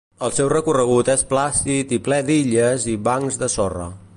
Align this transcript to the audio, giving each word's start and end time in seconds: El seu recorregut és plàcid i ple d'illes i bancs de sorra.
El 0.27 0.31
seu 0.37 0.47
recorregut 0.53 1.11
és 1.15 1.25
plàcid 1.33 1.93
i 1.99 1.99
ple 2.09 2.19
d'illes 2.31 2.89
i 2.95 2.97
bancs 3.09 3.39
de 3.45 3.55
sorra. 3.59 3.87